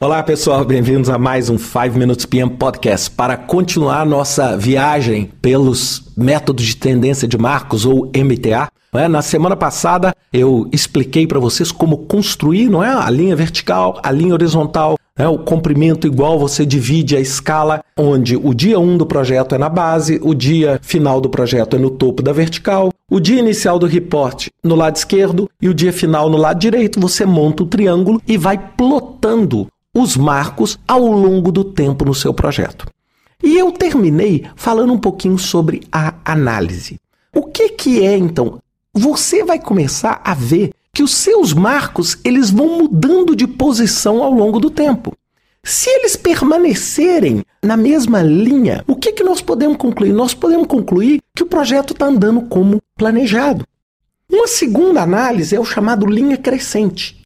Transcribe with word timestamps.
Olá 0.00 0.22
pessoal, 0.24 0.64
bem-vindos 0.64 1.08
a 1.08 1.16
mais 1.16 1.48
um 1.48 1.56
5 1.56 1.96
Minutes 1.96 2.26
PM 2.26 2.50
Podcast 2.50 3.08
para 3.12 3.36
continuar 3.36 4.04
nossa 4.04 4.56
viagem 4.56 5.30
pelos 5.40 6.12
métodos 6.16 6.64
de 6.66 6.76
tendência 6.76 7.28
de 7.28 7.38
marcos 7.38 7.86
ou 7.86 8.06
MTA. 8.06 8.68
É? 8.92 9.08
Na 9.08 9.22
semana 9.22 9.56
passada 9.56 10.12
eu 10.32 10.68
expliquei 10.72 11.26
para 11.26 11.38
vocês 11.38 11.70
como 11.70 11.98
construir 11.98 12.68
não 12.68 12.82
é? 12.82 12.88
a 12.88 13.08
linha 13.08 13.36
vertical, 13.36 14.00
a 14.02 14.10
linha 14.10 14.34
horizontal, 14.34 14.98
é, 15.16 15.28
o 15.28 15.38
comprimento 15.38 16.08
igual 16.08 16.40
você 16.40 16.66
divide 16.66 17.16
a 17.16 17.20
escala, 17.20 17.82
onde 17.96 18.36
o 18.36 18.52
dia 18.52 18.80
1 18.80 18.98
do 18.98 19.06
projeto 19.06 19.54
é 19.54 19.58
na 19.58 19.68
base, 19.68 20.20
o 20.22 20.34
dia 20.34 20.80
final 20.82 21.20
do 21.20 21.30
projeto 21.30 21.76
é 21.76 21.78
no 21.78 21.90
topo 21.90 22.20
da 22.20 22.32
vertical, 22.32 22.90
o 23.08 23.20
dia 23.20 23.38
inicial 23.38 23.78
do 23.78 23.86
report 23.86 24.48
no 24.62 24.74
lado 24.74 24.96
esquerdo 24.96 25.48
e 25.62 25.68
o 25.68 25.74
dia 25.74 25.92
final 25.92 26.28
no 26.28 26.36
lado 26.36 26.58
direito. 26.58 26.98
Você 26.98 27.24
monta 27.24 27.62
o 27.62 27.66
triângulo 27.66 28.20
e 28.26 28.36
vai 28.36 28.58
plotando 28.58 29.68
os 29.94 30.16
marcos 30.16 30.78
ao 30.86 31.06
longo 31.06 31.52
do 31.52 31.62
tempo 31.64 32.04
no 32.04 32.14
seu 32.14 32.34
projeto. 32.34 32.86
E 33.42 33.56
eu 33.56 33.70
terminei 33.70 34.46
falando 34.56 34.92
um 34.92 34.98
pouquinho 34.98 35.38
sobre 35.38 35.82
a 35.92 36.14
análise. 36.24 36.98
O 37.32 37.42
que, 37.42 37.70
que 37.70 38.04
é 38.04 38.16
então? 38.16 38.58
Você 38.92 39.44
vai 39.44 39.58
começar 39.58 40.20
a 40.24 40.34
ver 40.34 40.72
que 40.92 41.02
os 41.02 41.12
seus 41.14 41.52
marcos 41.52 42.18
eles 42.24 42.50
vão 42.50 42.78
mudando 42.78 43.34
de 43.34 43.46
posição 43.46 44.22
ao 44.22 44.32
longo 44.32 44.60
do 44.60 44.70
tempo. 44.70 45.12
Se 45.62 45.88
eles 45.88 46.14
permanecerem 46.14 47.42
na 47.62 47.76
mesma 47.76 48.22
linha, 48.22 48.84
o 48.86 48.94
que, 48.94 49.12
que 49.12 49.24
nós 49.24 49.40
podemos 49.40 49.78
concluir? 49.78 50.12
Nós 50.12 50.34
podemos 50.34 50.66
concluir 50.66 51.20
que 51.34 51.42
o 51.42 51.46
projeto 51.46 51.94
está 51.94 52.06
andando 52.06 52.42
como 52.42 52.80
planejado. 52.96 53.66
Uma 54.30 54.46
segunda 54.46 55.02
análise 55.02 55.56
é 55.56 55.60
o 55.60 55.64
chamado 55.64 56.06
linha 56.06 56.36
crescente. 56.36 57.23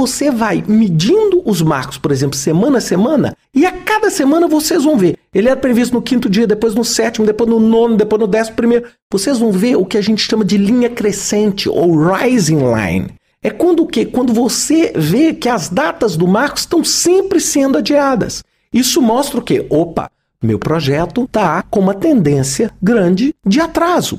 Você 0.00 0.30
vai 0.30 0.64
medindo 0.66 1.42
os 1.44 1.60
marcos, 1.60 1.98
por 1.98 2.10
exemplo, 2.10 2.34
semana 2.34 2.78
a 2.78 2.80
semana, 2.80 3.36
e 3.54 3.66
a 3.66 3.70
cada 3.70 4.08
semana 4.08 4.48
vocês 4.48 4.82
vão 4.82 4.96
ver. 4.96 5.18
Ele 5.30 5.46
era 5.46 5.60
previsto 5.60 5.92
no 5.92 6.00
quinto 6.00 6.26
dia, 6.26 6.46
depois 6.46 6.74
no 6.74 6.82
sétimo, 6.82 7.26
depois 7.26 7.50
no 7.50 7.60
nono, 7.60 7.98
depois 7.98 8.18
no 8.18 8.26
décimo 8.26 8.56
primeiro. 8.56 8.88
Vocês 9.12 9.38
vão 9.38 9.52
ver 9.52 9.76
o 9.76 9.84
que 9.84 9.98
a 9.98 10.00
gente 10.00 10.22
chama 10.22 10.42
de 10.42 10.56
linha 10.56 10.88
crescente 10.88 11.68
ou 11.68 12.02
rising 12.02 12.60
line. 12.60 13.10
É 13.42 13.50
quando 13.50 13.82
o 13.82 13.86
quê? 13.86 14.06
Quando 14.06 14.32
você 14.32 14.90
vê 14.96 15.34
que 15.34 15.50
as 15.50 15.68
datas 15.68 16.16
do 16.16 16.26
marco 16.26 16.56
estão 16.56 16.82
sempre 16.82 17.38
sendo 17.38 17.76
adiadas. 17.76 18.42
Isso 18.72 19.02
mostra 19.02 19.38
o 19.38 19.42
quê? 19.42 19.66
Opa, 19.68 20.10
meu 20.42 20.58
projeto 20.58 21.24
está 21.24 21.62
com 21.64 21.78
uma 21.78 21.92
tendência 21.92 22.70
grande 22.80 23.34
de 23.46 23.60
atraso. 23.60 24.18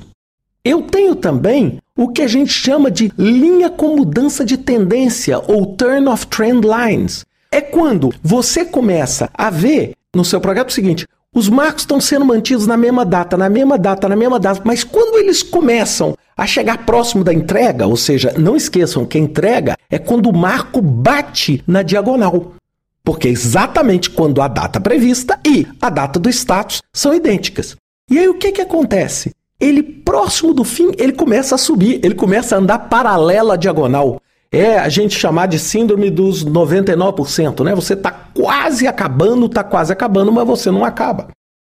Eu 0.64 0.84
tenho 0.84 1.16
também 1.16 1.80
o 1.98 2.10
que 2.10 2.22
a 2.22 2.28
gente 2.28 2.54
chama 2.54 2.92
de 2.92 3.12
linha 3.18 3.68
com 3.68 3.96
mudança 3.96 4.46
de 4.46 4.58
tendência 4.58 5.40
ou 5.48 5.76
turn 5.76 6.08
of 6.08 6.28
trend 6.28 6.68
lines. 6.68 7.26
É 7.52 7.60
quando 7.60 8.14
você 8.22 8.64
começa 8.64 9.30
a 9.34 9.50
ver 9.50 9.94
no 10.16 10.24
seu 10.24 10.40
projeto 10.40 10.70
o 10.70 10.74
seguinte: 10.74 11.08
os 11.34 11.50
marcos 11.50 11.82
estão 11.82 12.00
sendo 12.00 12.26
mantidos 12.26 12.68
na 12.68 12.78
mesma 12.78 13.04
data, 13.04 13.36
na 13.36 13.50
mesma 13.50 13.76
data, 13.76 14.08
na 14.08 14.16
mesma 14.16 14.40
data, 14.40 14.62
mas 14.64 14.84
quando 14.84 15.18
eles 15.18 15.42
começam 15.42 16.16
a 16.38 16.46
chegar 16.46 16.86
próximo 16.86 17.24
da 17.24 17.34
entrega, 17.34 17.88
ou 17.88 17.98
seja, 17.98 18.34
não 18.38 18.56
esqueçam 18.56 19.06
que 19.06 19.18
a 19.18 19.22
entrega 19.22 19.76
é 19.90 19.98
quando 19.98 20.30
o 20.30 20.38
marco 20.38 20.80
bate 20.80 21.64
na 21.66 21.82
diagonal. 21.82 22.54
Porque 23.04 23.28
é 23.28 23.32
exatamente 23.32 24.12
quando 24.12 24.44
a 24.44 24.48
data 24.48 24.80
prevista 24.80 25.40
e 25.44 25.68
a 25.82 25.90
data 25.90 26.20
do 26.20 26.30
status 26.30 26.84
são 26.94 27.16
idênticas. 27.16 27.76
E 28.10 28.20
aí 28.20 28.28
o 28.28 28.36
que, 28.36 28.52
que 28.52 28.62
acontece? 28.62 29.32
Ele 29.62 29.84
próximo 29.84 30.54
do 30.54 30.64
fim, 30.64 30.92
ele 30.98 31.14
começa 31.14 31.56
a 31.56 31.58
subir, 31.58 32.02
ele 32.04 32.16
começa 32.16 32.56
a 32.56 32.60
andar 32.60 32.80
paralela 32.90 33.58
diagonal. 33.58 34.20
É 34.52 34.78
a 34.78 34.90
gente 34.90 35.18
chamar 35.18 35.46
de 35.46 35.58
síndrome 35.58 36.10
dos 36.10 36.44
99%, 36.44 37.64
né? 37.64 37.74
Você 37.74 37.94
está 37.94 38.12
quase 38.12 38.86
acabando, 38.88 39.46
está 39.46 39.64
quase 39.64 39.94
acabando, 39.94 40.32
mas 40.32 40.46
você 40.46 40.70
não 40.70 40.84
acaba. 40.84 41.30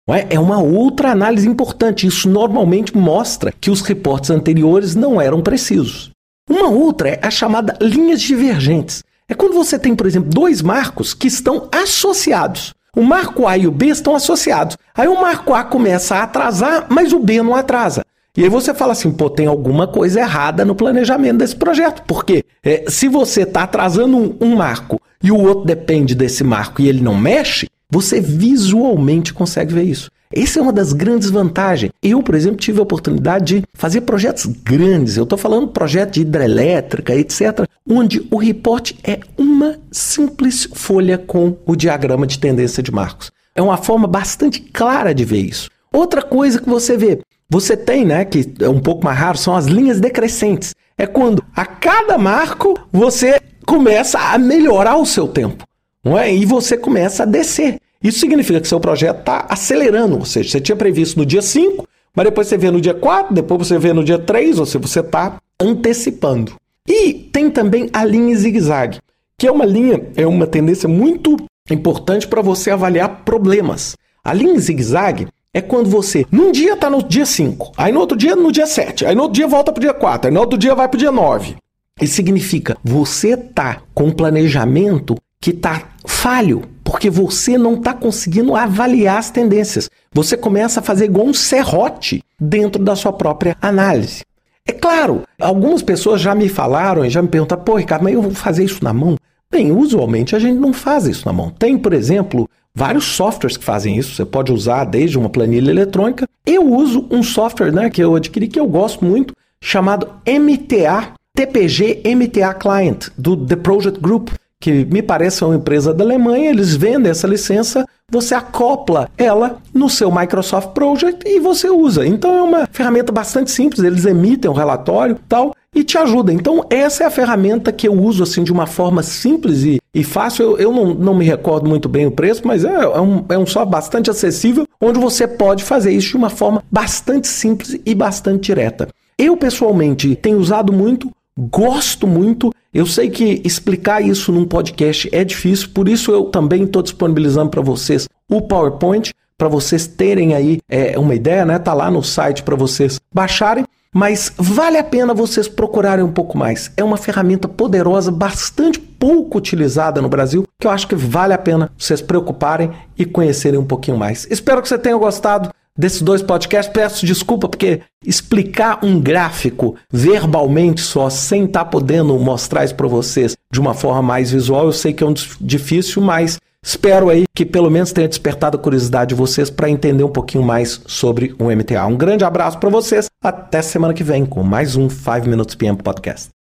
Não 0.08 0.14
é? 0.14 0.26
é 0.30 0.40
uma 0.40 0.62
outra 0.62 1.10
análise 1.10 1.46
importante. 1.46 2.06
Isso 2.06 2.28
normalmente 2.28 2.96
mostra 2.96 3.52
que 3.52 3.70
os 3.70 3.82
reportes 3.82 4.30
anteriores 4.30 4.94
não 4.94 5.20
eram 5.20 5.42
precisos. 5.42 6.10
Uma 6.48 6.68
outra 6.68 7.10
é 7.10 7.20
a 7.22 7.30
chamada 7.30 7.76
linhas 7.80 8.22
divergentes. 8.22 9.04
É 9.28 9.34
quando 9.34 9.52
você 9.52 9.78
tem, 9.78 9.94
por 9.94 10.06
exemplo, 10.06 10.30
dois 10.30 10.62
marcos 10.62 11.12
que 11.12 11.28
estão 11.28 11.68
associados. 11.70 12.74
O 12.96 13.02
marco 13.02 13.46
A 13.46 13.56
e 13.56 13.66
o 13.66 13.70
B 13.70 13.86
estão 13.86 14.14
associados. 14.14 14.76
Aí 14.94 15.08
o 15.08 15.20
marco 15.20 15.54
A 15.54 15.62
começa 15.62 16.16
a 16.16 16.22
atrasar, 16.24 16.86
mas 16.88 17.12
o 17.12 17.18
B 17.18 17.42
não 17.42 17.54
atrasa. 17.54 18.04
E 18.36 18.44
aí 18.44 18.48
você 18.48 18.72
fala 18.72 18.92
assim, 18.92 19.10
pô, 19.10 19.28
tem 19.28 19.46
alguma 19.46 19.88
coisa 19.88 20.20
errada 20.20 20.64
no 20.64 20.74
planejamento 20.74 21.38
desse 21.38 21.56
projeto. 21.56 22.02
Porque 22.06 22.44
é, 22.62 22.84
se 22.88 23.08
você 23.08 23.42
está 23.42 23.64
atrasando 23.64 24.16
um, 24.16 24.36
um 24.40 24.56
marco 24.56 25.00
e 25.22 25.30
o 25.30 25.38
outro 25.38 25.64
depende 25.64 26.14
desse 26.14 26.44
marco 26.44 26.80
e 26.80 26.88
ele 26.88 27.00
não 27.00 27.16
mexe, 27.16 27.68
você 27.90 28.20
visualmente 28.20 29.34
consegue 29.34 29.74
ver 29.74 29.84
isso. 29.84 30.10
Essa 30.32 30.60
é 30.60 30.62
uma 30.62 30.72
das 30.72 30.92
grandes 30.92 31.28
vantagens. 31.28 31.92
Eu, 32.00 32.22
por 32.22 32.36
exemplo, 32.36 32.58
tive 32.58 32.78
a 32.78 32.84
oportunidade 32.84 33.60
de 33.60 33.64
fazer 33.74 34.02
projetos 34.02 34.46
grandes. 34.46 35.16
Eu 35.16 35.24
estou 35.24 35.36
falando 35.36 35.66
projeto 35.66 36.12
de 36.12 36.20
hidrelétrica, 36.20 37.14
etc., 37.16 37.64
onde 37.88 38.24
o 38.30 38.36
reporte 38.36 38.96
é 39.02 39.18
uma 39.36 39.76
simples 39.90 40.68
folha 40.72 41.18
com 41.18 41.56
o 41.66 41.74
diagrama 41.74 42.28
de 42.28 42.38
tendência 42.38 42.80
de 42.80 42.92
marcos. 42.92 43.32
É 43.56 43.60
uma 43.60 43.76
forma 43.76 44.06
bastante 44.06 44.60
clara 44.60 45.12
de 45.12 45.24
ver 45.24 45.40
isso. 45.40 45.68
Outra 45.92 46.22
coisa 46.22 46.60
que 46.60 46.68
você 46.68 46.96
vê, 46.96 47.18
você 47.50 47.76
tem, 47.76 48.04
né, 48.04 48.24
que 48.24 48.54
é 48.60 48.68
um 48.68 48.78
pouco 48.78 49.04
mais 49.04 49.18
raro, 49.18 49.36
são 49.36 49.56
as 49.56 49.66
linhas 49.66 49.98
decrescentes. 49.98 50.72
É 50.96 51.08
quando 51.08 51.42
a 51.56 51.66
cada 51.66 52.16
marco 52.16 52.78
você 52.92 53.40
começa 53.66 54.18
a 54.20 54.38
melhorar 54.38 54.96
o 54.96 55.06
seu 55.06 55.26
tempo, 55.26 55.64
não 56.04 56.18
é? 56.18 56.32
E 56.34 56.44
você 56.44 56.76
começa 56.76 57.22
a 57.22 57.26
descer. 57.26 57.78
Isso 58.02 58.20
significa 58.20 58.60
que 58.60 58.68
seu 58.68 58.80
projeto 58.80 59.20
está 59.20 59.46
acelerando, 59.48 60.18
ou 60.18 60.24
seja, 60.24 60.50
você 60.50 60.60
tinha 60.60 60.76
previsto 60.76 61.18
no 61.18 61.26
dia 61.26 61.42
5, 61.42 61.86
mas 62.14 62.24
depois 62.24 62.48
você 62.48 62.56
vê 62.56 62.70
no 62.70 62.80
dia 62.80 62.94
4, 62.94 63.34
depois 63.34 63.68
você 63.68 63.78
vê 63.78 63.92
no 63.92 64.02
dia 64.02 64.18
3, 64.18 64.58
ou 64.58 64.66
seja, 64.66 64.78
você 64.78 65.00
está 65.00 65.38
antecipando. 65.60 66.54
E 66.88 67.12
tem 67.12 67.50
também 67.50 67.90
a 67.92 68.04
linha 68.04 68.34
zigue-zague, 68.34 68.98
que 69.38 69.46
é 69.46 69.52
uma 69.52 69.66
linha, 69.66 70.02
é 70.16 70.26
uma 70.26 70.46
tendência 70.46 70.88
muito 70.88 71.36
importante 71.70 72.26
para 72.26 72.40
você 72.40 72.70
avaliar 72.70 73.22
problemas. 73.24 73.96
A 74.24 74.32
linha 74.32 74.58
zigue-zague 74.58 75.28
é 75.52 75.60
quando 75.60 75.90
você, 75.90 76.24
num 76.32 76.50
dia 76.50 76.74
está 76.74 76.88
no 76.88 77.02
dia 77.02 77.26
5, 77.26 77.72
aí 77.76 77.92
no 77.92 78.00
outro 78.00 78.16
dia 78.16 78.34
no 78.34 78.50
dia 78.50 78.66
7, 78.66 79.04
aí 79.04 79.14
no 79.14 79.22
outro 79.22 79.34
dia 79.34 79.46
volta 79.46 79.72
para 79.72 79.80
o 79.80 79.82
dia 79.82 79.94
4, 79.94 80.28
aí 80.28 80.34
no 80.34 80.40
outro 80.40 80.58
dia 80.58 80.74
vai 80.74 80.88
para 80.88 80.96
o 80.96 81.00
dia 81.00 81.12
9. 81.12 81.56
Isso 82.00 82.14
significa 82.14 82.78
você 82.82 83.36
tá 83.36 83.82
com 83.92 84.04
um 84.04 84.12
planejamento 84.12 85.16
que 85.40 85.50
está 85.50 85.88
falho, 86.04 86.62
porque 86.84 87.08
você 87.08 87.56
não 87.56 87.74
está 87.74 87.94
conseguindo 87.94 88.54
avaliar 88.54 89.18
as 89.18 89.30
tendências. 89.30 89.88
Você 90.12 90.36
começa 90.36 90.80
a 90.80 90.82
fazer 90.82 91.06
igual 91.06 91.26
um 91.26 91.34
serrote 91.34 92.22
dentro 92.38 92.82
da 92.82 92.94
sua 92.94 93.12
própria 93.12 93.56
análise. 93.62 94.22
É 94.66 94.72
claro, 94.72 95.22
algumas 95.40 95.82
pessoas 95.82 96.20
já 96.20 96.34
me 96.34 96.48
falaram 96.48 97.04
e 97.04 97.10
já 97.10 97.22
me 97.22 97.28
perguntaram, 97.28 97.62
pô, 97.62 97.76
Ricardo, 97.76 98.02
mas 98.02 98.14
eu 98.14 98.20
vou 98.20 98.32
fazer 98.32 98.64
isso 98.64 98.84
na 98.84 98.92
mão? 98.92 99.16
Bem, 99.50 99.72
usualmente 99.72 100.36
a 100.36 100.38
gente 100.38 100.58
não 100.58 100.72
faz 100.72 101.06
isso 101.06 101.26
na 101.26 101.32
mão. 101.32 101.50
Tem, 101.50 101.76
por 101.78 101.92
exemplo, 101.92 102.48
vários 102.74 103.04
softwares 103.04 103.56
que 103.56 103.64
fazem 103.64 103.96
isso. 103.96 104.14
Você 104.14 104.24
pode 104.24 104.52
usar 104.52 104.84
desde 104.84 105.18
uma 105.18 105.30
planilha 105.30 105.70
eletrônica. 105.70 106.28
Eu 106.46 106.72
uso 106.72 107.06
um 107.10 107.22
software 107.22 107.72
né, 107.72 107.88
que 107.88 108.02
eu 108.02 108.14
adquiri 108.14 108.46
que 108.46 108.60
eu 108.60 108.66
gosto 108.66 109.04
muito, 109.04 109.34
chamado 109.60 110.08
MTA, 110.26 111.14
TPG 111.34 112.02
MTA 112.14 112.54
Client, 112.54 113.08
do 113.16 113.36
The 113.36 113.56
Project 113.56 113.98
Group 114.00 114.30
que 114.60 114.84
me 114.84 115.02
parece 115.02 115.42
uma 115.42 115.56
empresa 115.56 115.94
da 115.94 116.04
Alemanha, 116.04 116.50
eles 116.50 116.76
vendem 116.76 117.10
essa 117.10 117.26
licença, 117.26 117.86
você 118.10 118.34
acopla 118.34 119.08
ela 119.16 119.58
no 119.72 119.88
seu 119.88 120.12
Microsoft 120.12 120.70
Project 120.70 121.26
e 121.26 121.40
você 121.40 121.70
usa. 121.70 122.06
Então 122.06 122.36
é 122.36 122.42
uma 122.42 122.68
ferramenta 122.70 123.10
bastante 123.10 123.50
simples, 123.50 123.82
eles 123.82 124.04
emitem 124.04 124.50
um 124.50 124.54
relatório 124.54 125.18
tal 125.26 125.54
e 125.74 125.82
te 125.82 125.96
ajuda. 125.96 126.30
Então 126.30 126.66
essa 126.68 127.04
é 127.04 127.06
a 127.06 127.10
ferramenta 127.10 127.72
que 127.72 127.88
eu 127.88 127.94
uso 127.94 128.22
assim 128.22 128.44
de 128.44 128.52
uma 128.52 128.66
forma 128.66 129.02
simples 129.02 129.62
e, 129.62 129.80
e 129.94 130.04
fácil. 130.04 130.44
Eu, 130.44 130.58
eu 130.58 130.72
não, 130.72 130.92
não 130.92 131.14
me 131.14 131.24
recordo 131.24 131.66
muito 131.66 131.88
bem 131.88 132.06
o 132.06 132.10
preço, 132.10 132.42
mas 132.44 132.62
é, 132.62 132.74
é, 132.74 133.00
um, 133.00 133.24
é 133.30 133.38
um 133.38 133.46
software 133.46 133.70
bastante 133.70 134.10
acessível, 134.10 134.66
onde 134.78 134.98
você 134.98 135.26
pode 135.26 135.64
fazer 135.64 135.92
isso 135.92 136.10
de 136.10 136.16
uma 136.18 136.30
forma 136.30 136.62
bastante 136.70 137.28
simples 137.28 137.80
e 137.86 137.94
bastante 137.94 138.42
direta. 138.42 138.88
Eu 139.16 139.36
pessoalmente 139.36 140.16
tenho 140.16 140.38
usado 140.38 140.72
muito, 140.72 141.10
gosto 141.40 142.06
muito 142.06 142.52
eu 142.72 142.86
sei 142.86 143.10
que 143.10 143.42
explicar 143.44 144.00
isso 144.00 144.30
num 144.30 144.44
podcast 144.44 145.08
é 145.12 145.24
difícil, 145.24 145.70
por 145.74 145.88
isso 145.88 146.12
eu 146.12 146.26
também 146.26 146.62
estou 146.62 146.82
disponibilizando 146.82 147.50
para 147.50 147.60
vocês 147.60 148.08
o 148.28 148.40
PowerPoint, 148.40 149.12
para 149.36 149.48
vocês 149.48 149.88
terem 149.88 150.34
aí 150.34 150.60
é, 150.68 150.96
uma 150.96 151.16
ideia, 151.16 151.44
né? 151.44 151.58
Tá 151.58 151.74
lá 151.74 151.90
no 151.90 152.00
site 152.00 152.44
para 152.44 152.54
vocês 152.54 153.00
baixarem. 153.12 153.64
Mas 153.92 154.32
vale 154.36 154.78
a 154.78 154.84
pena 154.84 155.12
vocês 155.12 155.48
procurarem 155.48 156.04
um 156.04 156.12
pouco 156.12 156.38
mais. 156.38 156.70
É 156.76 156.84
uma 156.84 156.96
ferramenta 156.96 157.48
poderosa, 157.48 158.12
bastante 158.12 158.78
pouco 158.78 159.38
utilizada 159.38 160.00
no 160.00 160.08
Brasil, 160.08 160.46
que 160.60 160.66
eu 160.68 160.70
acho 160.70 160.86
que 160.86 160.94
vale 160.94 161.32
a 161.34 161.38
pena 161.38 161.72
vocês 161.76 162.00
preocuparem 162.00 162.70
e 162.96 163.04
conhecerem 163.04 163.58
um 163.58 163.64
pouquinho 163.64 163.98
mais. 163.98 164.28
Espero 164.30 164.62
que 164.62 164.68
você 164.68 164.78
tenha 164.78 164.96
gostado 164.96 165.50
desses 165.76 166.02
dois 166.02 166.22
podcasts. 166.22 166.72
Peço 166.72 167.06
desculpa 167.06 167.48
porque 167.48 167.80
explicar 168.04 168.84
um 168.84 169.00
gráfico 169.00 169.76
verbalmente 169.92 170.80
só, 170.80 171.10
sem 171.10 171.44
estar 171.44 171.64
tá 171.64 171.70
podendo 171.70 172.18
mostrar 172.18 172.64
isso 172.64 172.74
para 172.74 172.88
vocês 172.88 173.36
de 173.52 173.60
uma 173.60 173.74
forma 173.74 174.02
mais 174.02 174.30
visual, 174.30 174.66
eu 174.66 174.72
sei 174.72 174.92
que 174.92 175.02
é 175.02 175.06
um 175.06 175.14
difícil, 175.40 176.02
mas 176.02 176.38
Espero 176.62 177.08
aí 177.08 177.24
que 177.34 177.46
pelo 177.46 177.70
menos 177.70 177.90
tenha 177.90 178.06
despertado 178.06 178.58
a 178.58 178.60
curiosidade 178.60 179.10
de 179.10 179.14
vocês 179.14 179.48
para 179.48 179.70
entender 179.70 180.04
um 180.04 180.10
pouquinho 180.10 180.44
mais 180.44 180.80
sobre 180.86 181.34
o 181.38 181.44
MTA. 181.44 181.86
Um 181.86 181.96
grande 181.96 182.22
abraço 182.22 182.58
para 182.58 182.68
vocês. 182.68 183.08
Até 183.22 183.62
semana 183.62 183.94
que 183.94 184.04
vem 184.04 184.26
com 184.26 184.42
mais 184.42 184.76
um 184.76 184.90
5 184.90 185.26
Minutes 185.26 185.54
PM 185.54 185.78
Podcast. 185.78 186.39